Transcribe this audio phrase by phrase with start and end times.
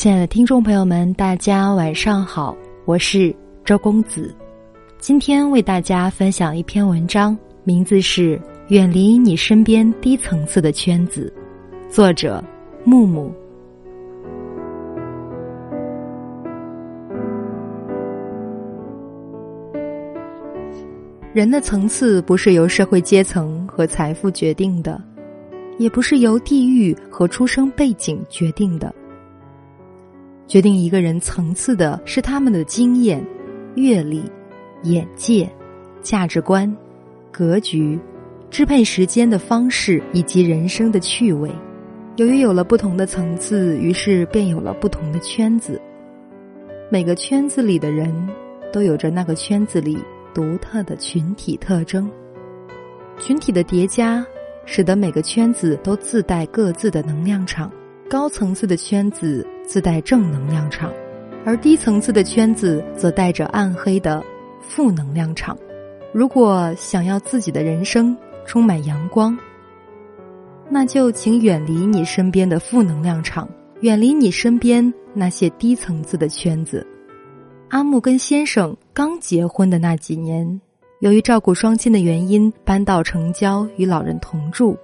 [0.00, 3.36] 亲爱的听众朋友们，大家晚上好，我是
[3.66, 4.34] 周公子。
[4.98, 11.30] 今天为大家分享一篇文章，名字是《远离你身边低层次的圈子》，
[11.94, 12.42] 作者
[12.82, 13.30] 木木。
[21.34, 24.98] 人的层次不是由社会阶层和财富决定的，
[25.76, 28.94] 也不是由地域和出生背景决定的。
[30.50, 33.24] 决定一个人层次的是他们的经验、
[33.76, 34.24] 阅历、
[34.82, 35.48] 眼界、
[36.02, 36.76] 价值观、
[37.30, 37.96] 格局、
[38.50, 41.48] 支配时间的方式以及人生的趣味。
[42.16, 45.80] 由于有了不同的层次，于是便有了不同的圈子。
[46.90, 48.12] 每个圈子里的人
[48.72, 49.96] 都有着那个圈子里。
[50.32, 52.08] 独特的群体特征，
[53.18, 54.24] 群体的叠加，
[54.64, 57.70] 使得每个圈子都自带各自的能量场。
[58.08, 60.92] 高层次的圈子自带正能量场，
[61.46, 64.20] 而低层次的圈子则带着暗黑的
[64.60, 65.56] 负能量场。
[66.12, 69.38] 如果想要自己的人生充满阳光，
[70.68, 73.48] 那就请远离你身边的负能量场，
[73.82, 76.84] 远离你身边那些低层次的圈子。
[77.68, 80.60] 阿木跟先生刚结婚的那几年，
[80.98, 84.76] 由于照顾双亲的原因，搬到城郊与老人同住。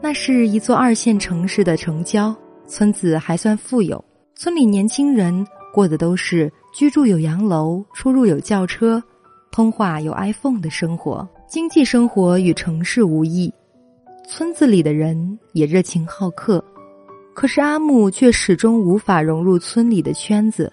[0.00, 2.34] 那是一座二线城市的城郊，
[2.66, 4.02] 村子还算富有。
[4.42, 9.02] 村里年轻人过的都是居住有洋楼、出入有轿车、
[9.52, 13.52] 通话有 iPhone 的生活，经济生活与城市无异。
[14.26, 16.64] 村子里的人也热情好客，
[17.34, 20.72] 可是阿木却始终无法融入村里的圈子。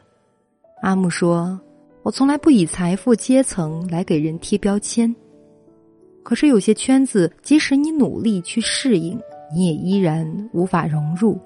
[0.81, 1.59] 阿木说
[2.03, 5.13] ：“我从来不以财富阶层来给人贴标签。
[6.23, 9.19] 可是有些圈子，即使你努力去适应，
[9.53, 11.37] 你也依然无法融入。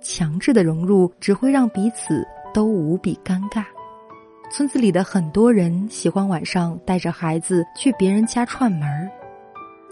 [0.00, 3.64] 强制的融入只会让彼此都无比尴尬。
[4.50, 8.82] 村子里的很多人喜欢晚上带着孩子去别人家串门，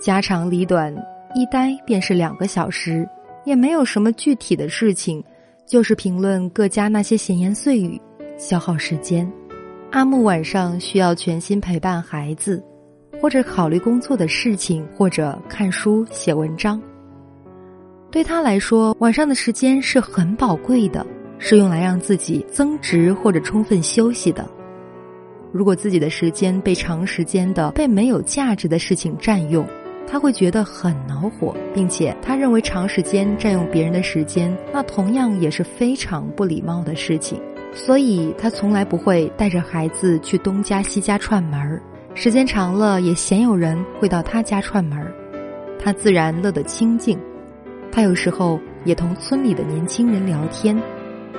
[0.00, 0.92] 家长里短，
[1.34, 3.08] 一待便是两个小时，
[3.44, 5.22] 也没有什么具体的事情，
[5.64, 8.00] 就是评论各家那些闲言碎语。”
[8.36, 9.30] 消耗时间，
[9.90, 12.62] 阿木晚上需要全心陪伴孩子，
[13.20, 16.80] 或者考虑工作的事情，或者看书写文章。
[18.18, 21.06] 对他来说，晚上的时间是很宝贵的，
[21.38, 24.44] 是用来让自己增值或者充分休息的。
[25.52, 29.64] 如果自己的时间被长时间的被没有价值的事情占用，
[30.04, 37.40] 他会觉得很恼火，并且他认为长时间占用别人的时间，那同样也是非常不礼貌的事情。
[37.72, 41.80] 所以他从来不会带着孩子去东家西家串门儿，
[42.16, 45.14] 时间长了也鲜有人会到他家串门儿，
[45.78, 47.16] 他自然乐得清静。
[47.90, 50.80] 他有时候也同村里的年轻人聊天，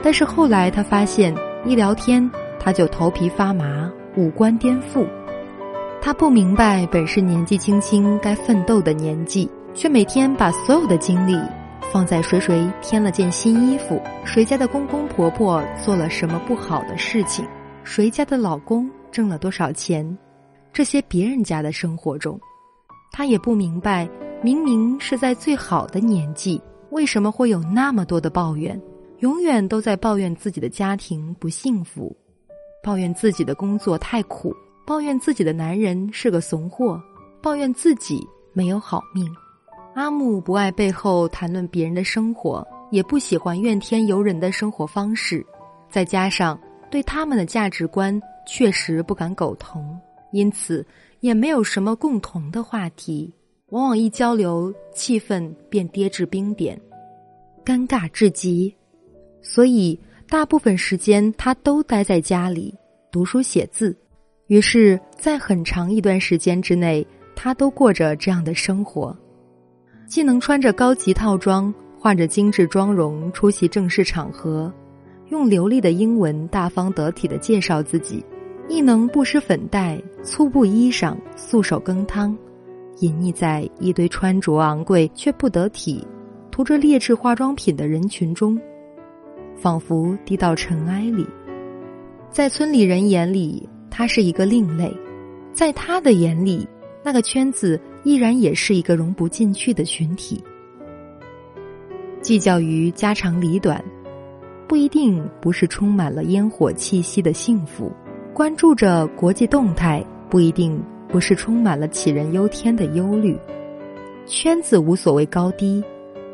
[0.03, 1.33] 但是后来他发现
[1.65, 2.29] 一聊天
[2.59, 5.07] 他就头皮发麻、五官颠覆。
[6.01, 11.37] 他不明白，本是年纪轻轻该奋斗的年纪，却每天把所有的精力。
[11.91, 17.43] 放在谁谁添了件新衣服，谁家的公公婆婆做了什么不好的事情，
[17.83, 20.17] 谁家的老公挣了多少钱，
[20.71, 22.39] 这些别人家的生活中，
[23.11, 24.07] 他也不明白，
[24.41, 26.61] 明明是在最好的年纪，
[26.91, 28.79] 为什么会有那么多的抱怨？
[29.17, 32.15] 永远都在抱怨自己的家庭不幸福，
[32.81, 34.55] 抱怨自己的工作太苦，
[34.87, 37.01] 抱怨自己的男人是个怂货，
[37.41, 39.29] 抱怨自己没有好命。
[39.93, 45.45] 阿木不爱背后谈论别人的生活，也不喜欢怨天尤人的生活方式，
[45.89, 46.57] 再加上
[46.89, 48.17] 对他们的价值观
[48.47, 49.99] 确实不敢苟同，
[50.31, 50.85] 因此
[51.19, 53.33] 也没有什么共同的话题。
[53.71, 56.79] 往往一交流，气氛便跌至冰点，
[57.63, 58.73] 尴尬至极。
[59.41, 62.73] 所以大部分时间他都待在家里
[63.11, 63.95] 读书写字。
[64.47, 69.15] 于是，在很长一段时间之内，他都过着这样的生活。
[70.07, 74.73] 既能穿着高级套装、化着精致妆容出席正式场合，
[75.27, 78.25] 用流利的英文大方得体的介绍自己，
[78.67, 82.35] 亦能不施粉黛、粗布衣裳、素手羹汤，
[82.99, 86.05] 隐匿在一堆穿着昂贵却不得体、
[86.51, 88.59] 涂着劣质化妆品的人群中，
[89.55, 91.25] 仿佛低到尘埃里。
[92.29, 94.89] 在村里人眼里，他是一个另类；
[95.51, 96.67] 在他的眼里，
[97.03, 97.79] 那个圈子。
[98.05, 100.41] 依然也是一个融不进去的群体。
[102.21, 103.83] 计较于家长里短，
[104.69, 107.91] 不一定不是充满了烟火气息的幸福；
[108.33, 113.37] 关注着国际动态，不一定不是充满了杞人忧天的忧虑。
[114.25, 115.83] 圈子无所谓高低，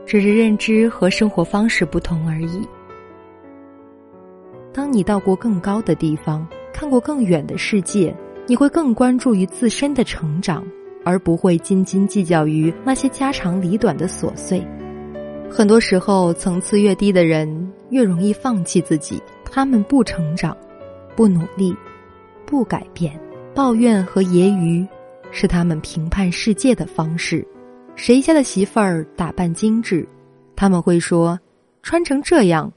[0.05, 2.61] 只是认知和生活方式不同而已。
[4.73, 8.13] 当你到过更高的地方，看过更远的世界，
[8.45, 10.61] 你会更关注于自身的成长，
[11.05, 14.61] 而不会斤斤计较于那些家长里短的琐碎。
[15.49, 19.23] 很多时候，层次越低的人越容易放弃自己。
[19.49, 20.57] 他们不成长，
[21.15, 21.73] 不努力，
[22.45, 23.17] 不改变，
[23.55, 24.85] 抱怨和揶揄
[25.31, 27.47] 是他们评判世界的方式。
[27.95, 30.05] 谁家的媳妇儿打扮精致，
[30.57, 31.39] 他们会说
[31.81, 32.69] ：“穿成这样，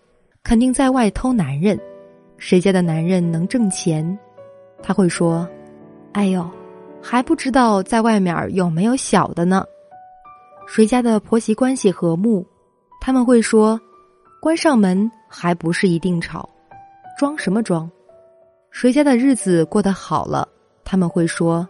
[0.45, 1.77] 肯定在外偷男人。”
[2.39, 4.17] 谁家的男人能挣钱，
[4.81, 5.49] 他会说
[6.15, 6.49] ：“哎呦，
[7.03, 9.65] 还不知道在外面有没有小的呢。”
[10.69, 12.47] 谁家的婆媳关系和睦。
[13.01, 13.81] 他们会说
[14.41, 16.49] ：“关上门还不是一定吵，
[17.19, 17.91] 装什么装？
[18.71, 20.49] 谁家的日子过得好了？”
[20.91, 21.69] 他们会说：“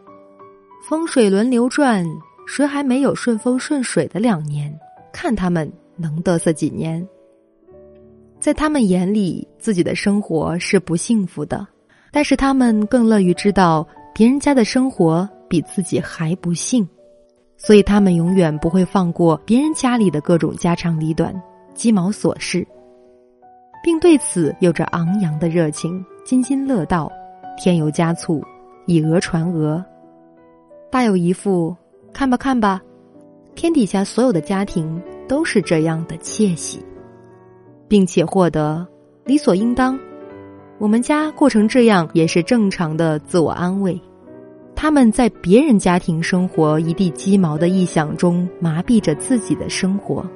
[0.88, 2.06] 风水轮流转，
[2.46, 4.72] 谁还没有顺风顺水的两年？
[5.12, 7.04] 看他们能嘚瑟几年。”
[8.38, 11.66] 在他们眼里，自己的生活是不幸福的，
[12.12, 13.84] 但是他们更乐于知道
[14.14, 16.88] 别人家的生活比自己还不幸。
[17.56, 21.34] 所以，他们永远不会放过别人家里的各种家长里短、
[21.74, 22.64] 鸡毛琐事，
[23.82, 27.10] 并对此有着昂扬的热情，津津乐道，
[27.56, 28.40] 添油加醋，
[28.88, 29.84] 以讹传讹，
[30.90, 31.76] 大有一副
[32.10, 32.80] 看吧看吧，
[33.54, 34.98] 天底下所有的家庭
[35.28, 36.82] 都是这样的窃喜，
[37.86, 38.86] 并且获得
[39.26, 40.00] 理所应当，
[40.78, 44.00] 我们家过成这样也是正常的自我安慰。
[44.74, 50.26] 他们在别人家庭生活一地鸡毛的臆想中麻痹着自己的生活，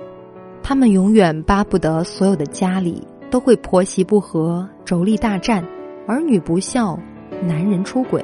[0.63, 5.67] 他们永远巴不得所有的家里都会婆媳不和、妯娌大战、
[6.07, 7.01] 儿女不孝、
[7.43, 8.23] 男人出轨，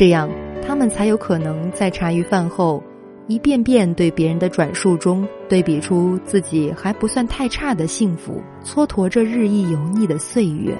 [0.00, 0.30] 这样
[0.66, 2.82] 他们才有可能在茶余饭后
[3.26, 10.74] 一遍遍对别人的转述中对比出自己还不算太差的幸福，蹉跎着日益油腻的岁月，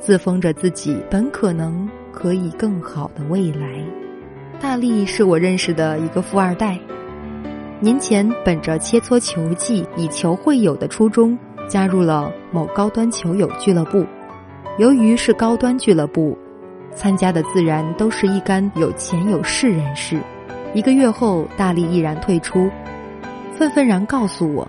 [0.00, 3.84] 自封着自己本可能可以更好的未来。
[4.60, 6.76] 大力是我认识的一个富二代，
[7.78, 11.38] 年前本着切磋球技、以球会友的初衷，
[11.68, 14.04] 加入了某高端球友俱乐部。
[14.76, 16.36] 由于是高端俱乐部，
[16.94, 20.20] 参加的自然都是一干有钱有势人士。
[20.74, 22.70] 一个月后，大力毅然退出，
[23.56, 24.66] 愤愤然告诉我：“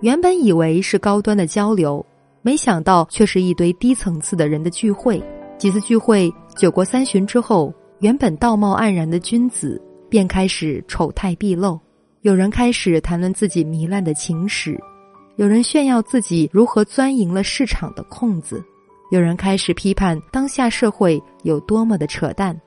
[0.00, 2.04] 原本以为是高端的交流，
[2.42, 5.22] 没想到却是一堆低层次的人的聚会。
[5.58, 11.80] 几次聚会，酒过三巡之后。”原本道貌岸然的君子，便开始丑态毕露。
[12.20, 14.78] 有人开始谈论自己糜烂的情史，
[15.36, 18.62] 有人炫耀自己如何钻营了市场的空子，
[19.10, 22.58] 有人开始批判当下社会有多么的扯淡，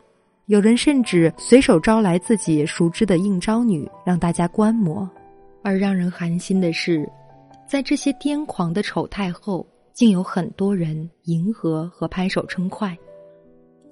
[0.45, 5.09] 有人甚至随手招来自己熟知的应招女，让大家观摩。
[5.62, 7.07] 而让人寒心的是，
[7.68, 12.97] 在这些癫狂的丑态后，竟有很多人迎合和拍手称快。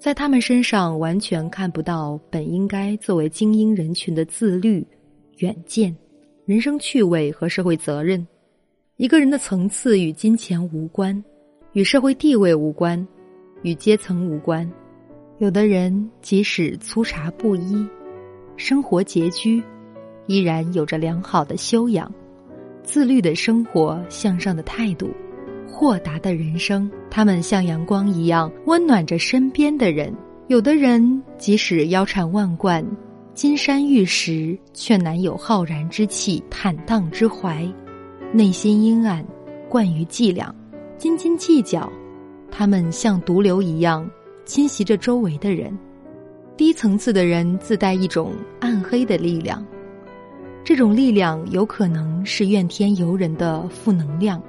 [0.00, 4.86] 在他们身上完全看不到本应该作为精英人群的自律、
[5.38, 5.94] 远见、
[6.46, 8.26] 人生趣味和社会责任。
[8.96, 11.22] 一个人的层次与金钱无关，
[11.72, 13.06] 与社会地位无关，
[13.62, 14.68] 与阶层无关。
[15.38, 17.86] 有的人即使粗茶布衣，
[18.56, 19.62] 生活拮据，
[20.26, 22.12] 依然有着良好的修养、
[22.82, 25.10] 自律的生活、向上的态度。
[25.70, 30.12] 豁达的人生，他们像阳光一样温暖着身边的人。
[30.48, 32.84] 有的人即使腰缠万贯、
[33.34, 37.70] 金山玉石，却难有浩然之气、坦荡之怀，
[38.32, 39.24] 内心阴暗，
[39.68, 40.52] 惯于伎俩，
[40.98, 41.90] 斤斤计较。
[42.50, 44.08] 他们像毒瘤一样
[44.44, 45.76] 侵袭着周围的人。
[46.56, 49.64] 低层次的人自带一种暗黑的力量，
[50.64, 54.42] 这种力量有可能是怨天尤人的负能量。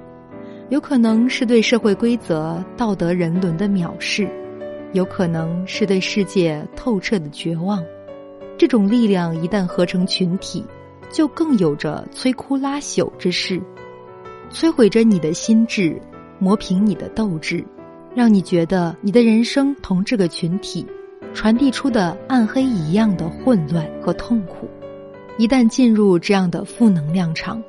[0.70, 4.28] 有可能是对社会规则、道德人伦的藐视，
[4.92, 7.80] 有可能是对世界透彻的绝望。
[8.58, 10.64] 这种力量一旦合成群体，
[11.12, 13.60] 就更有着摧枯拉朽之势，
[14.50, 16.00] 摧毁着你的心智，
[16.40, 17.64] 磨平你的斗志，
[18.14, 20.84] 让你觉得你的人生同这个群体
[21.32, 24.68] 传递出的暗黑一样的混乱和痛苦。
[25.38, 27.62] 一旦进入这样的负能量场，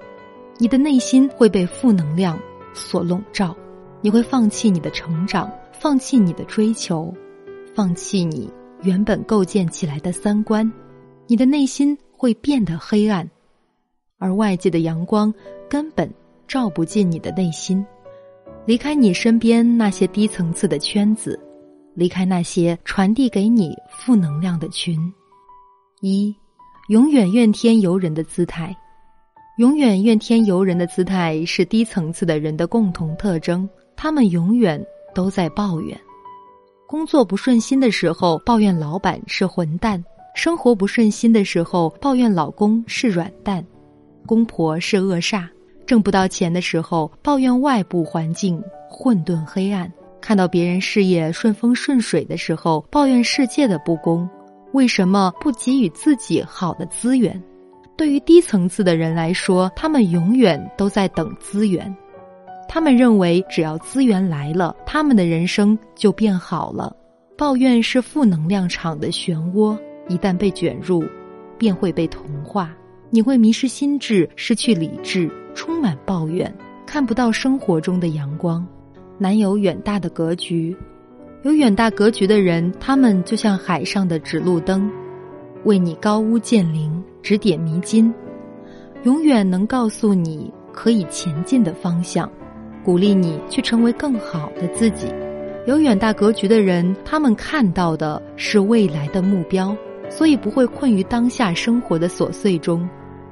[0.57, 2.39] 你的内心会被负能量。
[2.73, 3.53] 所笼罩，
[3.99, 7.13] 你会放弃你的成长，放弃你的追求，
[7.75, 8.49] 放弃你
[8.81, 10.71] 原本构建起来的三观，
[11.27, 13.29] 你的内心会变得黑暗，
[14.17, 15.33] 而外界的阳光
[15.69, 16.09] 根本
[16.47, 17.85] 照不进你的内心。
[18.65, 21.39] 离开你身边那些低层次的圈子，
[21.95, 24.97] 离开那些传递给你负能量的群。
[26.01, 26.33] 一，
[26.89, 28.75] 永远怨天尤人的姿态。
[29.57, 33.67] 永远怨天尤人的姿态是低层次的人的共同特征。
[33.95, 35.99] 他们永远都在抱怨。
[36.87, 39.99] 工作不顺心的时候，抱怨老板是混蛋；
[40.35, 43.65] 生活不顺心的时候，抱怨老公是软蛋，
[44.25, 45.47] 公婆是恶煞；
[45.91, 49.85] 挣不到钱的时候，抱怨外部环境混沌黑暗；
[50.21, 54.25] 看到别人事业顺风顺水的时候，抱怨世界的不公。
[54.71, 57.43] 为什么不给予自己好的资源？
[57.97, 61.93] 对于低层次的人来说，他们永远都在等资源。
[62.69, 66.95] 他们认为，只要资源来了，他们的人生就变好了。
[67.37, 71.03] 抱怨是负能量场的漩涡，一旦被卷入，
[71.57, 72.73] 便会被同化。
[73.09, 76.53] 你会迷失心智，失去理智，充满抱怨，
[76.85, 78.65] 看不到生活中的阳光，
[79.17, 80.75] 难有远大的格局。
[81.43, 84.89] 有远大格局的人，他们就像海上的指路灯，
[85.63, 86.91] 为你高屋建瓴，
[87.23, 88.13] 指点迷津，
[89.03, 92.29] 永远能告诉你可以前进的方向。
[92.83, 95.07] 鼓励你去成为更好的自己。
[95.67, 99.77] 有远大格局的人，他们看到的是未来的目标，
[100.09, 102.89] 所以不会困于当下生活的琐碎中，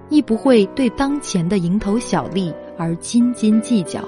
[0.10, 4.04] 亦不会对当前的蝇头小利而斤斤计较。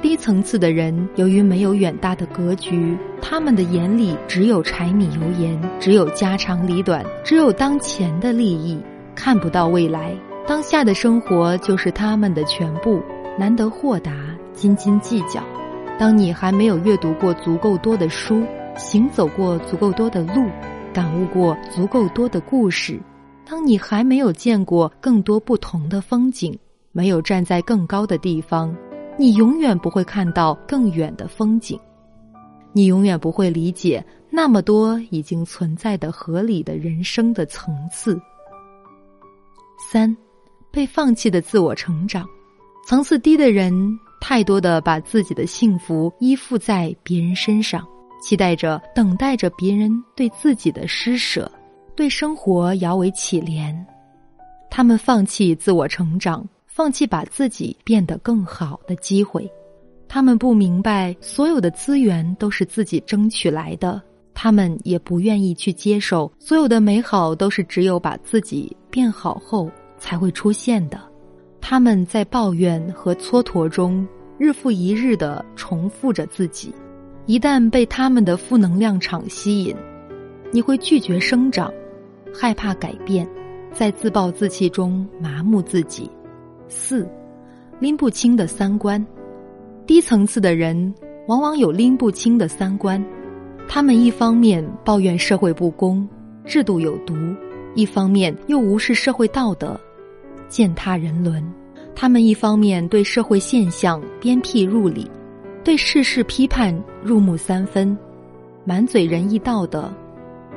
[0.00, 8.80] 低层次的人，由于没有远大的格局，他们的眼里只有柴米油盐，只有家长里短，只有当前的利益，
[9.14, 10.12] 看不到未来。
[10.44, 13.00] 当下的生活就是他们的全部，
[13.38, 14.12] 难得豁达。
[14.52, 15.42] 斤斤计较。
[15.98, 18.42] 当你还没有阅读过足够多的书，
[18.76, 20.46] 行走过足够多的路，
[20.92, 23.00] 感悟过足够多的故事，
[23.52, 26.58] 当你还没有见过更多不同的风景，
[26.90, 28.74] 没有站在更高的地方，
[29.18, 31.78] 你永远不会看到更远的风景。
[32.72, 38.18] 你永远不会理解那么多已经存在的合理的人生的层次。
[39.92, 40.16] 三，
[40.70, 42.26] 被放弃的自我成长，
[42.86, 43.70] 层次低的人。
[44.18, 47.86] 太多的把自己的幸福依附在别人身上，
[48.22, 51.52] 期待着、等待着别人对自己的施舍，
[51.94, 53.74] 对生活摇尾乞怜。
[54.70, 59.50] 他们放弃自我成长，放弃把自己变得更好的机会。
[60.08, 64.00] 他们不明白，所有的资源都是自己争取来的。
[64.34, 70.98] 他们也不愿意去接受，所有的美好都是只有把自己变好后才会出现的。
[71.60, 74.06] 他们在抱怨和蹉跎中，
[74.38, 76.74] 日复一日的重复着自己。
[77.26, 79.76] 一旦被他们的负能量场吸引，
[80.50, 81.72] 你会拒绝生长，
[82.32, 83.28] 害怕改变，
[83.72, 86.10] 在自暴自弃中麻木自己。
[86.68, 87.08] 四，
[87.78, 89.04] 拎不清的三观。
[89.86, 90.94] 低层次的人
[91.28, 93.04] 往往有拎不清的三观，
[93.68, 96.08] 他们一方面抱怨社会不公、
[96.44, 97.14] 制度有毒，
[97.74, 99.78] 一方面又无视社会道德。
[100.48, 101.42] 践踏人伦，
[101.94, 105.10] 他们一方面对社会现象鞭辟入里，
[105.64, 107.96] 对世事批判入木三分，
[108.64, 109.90] 满嘴仁义道德；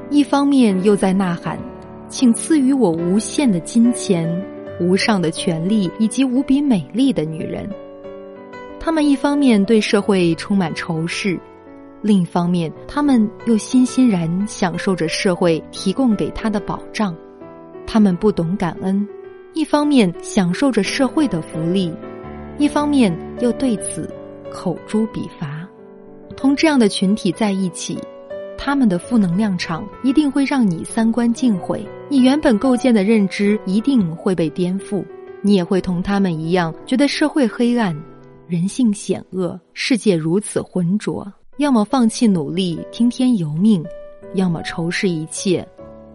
[0.10, 1.60] 一方面又在呐喊
[2.08, 4.30] ：“请赐予我无限的金钱、
[4.80, 7.70] 无上的权利以及无比美丽的女人。”
[8.80, 11.40] 他们一方面对社会充满仇视，
[12.02, 17.16] 另一方面他们又欣欣然享受着社会提供给他的保障。
[17.88, 19.08] 他们不懂感恩。
[19.54, 21.92] 一方面享受着社会的福利，
[22.58, 24.08] 一方面又对此
[24.52, 25.66] 口诛笔伐。
[26.36, 27.98] 同这样的群体在一起，
[28.66, 35.06] 他们的负能量场一定会让你三观尽毁，你原本构建的认知一定会被颠覆。
[35.44, 37.96] 你也会同他们一样，觉得社会黑暗，
[38.48, 41.32] 人性险恶，世界如此浑浊。
[41.58, 43.84] 要么放弃努力，听天由命；
[44.34, 45.64] 要么仇视一切，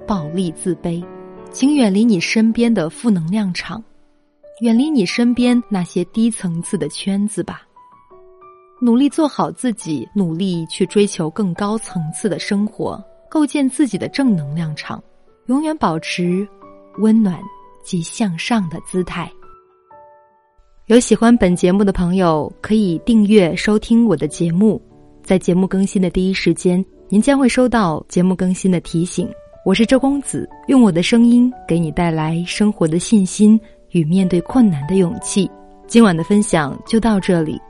[0.04, 1.00] 暴力自卑。
[1.52, 3.80] 请远离你身边的负能量场，
[4.60, 7.62] 远离你身边那些低层次的圈子吧。
[8.82, 15.02] 努力做好自己，努力去追求更高层次的生活，构建自己的正能量场，
[15.48, 16.48] 永远保持
[16.96, 17.38] 温暖
[17.84, 19.30] 及向上的姿态。
[20.86, 24.80] 有喜欢本节目的朋友，可以订阅收听我的节目，
[25.22, 29.30] 在节目更新的第一时间，您将会收到节目更新的提醒。
[29.62, 33.60] 我是周公子，用我的声音给你带来生活的信心
[33.90, 35.50] 与面对困难的勇气。
[35.86, 37.60] 今晚的分享就到这里，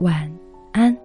[0.00, 0.30] 晚
[0.72, 1.03] 安。